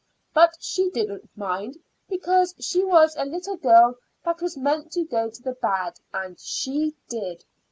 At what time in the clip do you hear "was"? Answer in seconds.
2.83-3.15, 4.41-4.57